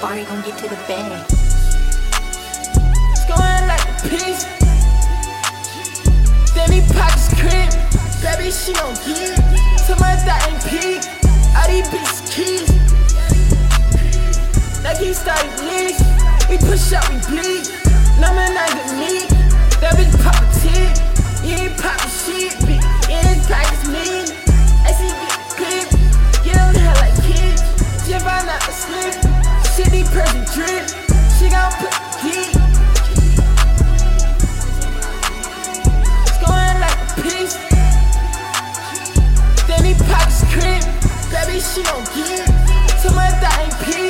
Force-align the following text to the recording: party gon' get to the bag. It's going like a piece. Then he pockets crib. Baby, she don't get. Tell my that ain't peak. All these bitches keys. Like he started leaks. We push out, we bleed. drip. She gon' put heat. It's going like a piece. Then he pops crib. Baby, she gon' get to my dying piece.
party 0.00 0.24
gon' 0.24 0.40
get 0.42 0.56
to 0.58 0.68
the 0.68 0.76
bag. 0.86 1.24
It's 3.10 3.24
going 3.26 3.66
like 3.66 3.82
a 3.82 3.94
piece. 4.08 4.44
Then 6.54 6.70
he 6.70 6.80
pockets 6.94 7.28
crib. 7.34 7.70
Baby, 8.22 8.50
she 8.50 8.72
don't 8.74 8.94
get. 9.04 9.34
Tell 9.86 9.98
my 9.98 10.14
that 10.26 10.46
ain't 10.46 10.62
peak. 10.70 11.02
All 11.56 11.66
these 11.66 11.88
bitches 11.90 12.22
keys. 12.30 12.68
Like 14.84 14.98
he 14.98 15.12
started 15.12 15.50
leaks. 15.66 16.02
We 16.48 16.58
push 16.58 16.92
out, 16.92 17.08
we 17.10 17.18
bleed. 17.26 17.77
drip. 30.58 30.88
She 31.38 31.48
gon' 31.48 31.72
put 31.78 31.94
heat. 32.22 32.50
It's 36.26 36.38
going 36.42 36.78
like 36.84 37.00
a 37.04 37.22
piece. 37.22 37.56
Then 39.68 39.84
he 39.84 39.94
pops 40.10 40.42
crib. 40.52 40.82
Baby, 41.30 41.60
she 41.60 41.82
gon' 41.84 42.04
get 42.16 42.46
to 43.02 43.08
my 43.12 43.30
dying 43.40 43.74
piece. 43.84 44.07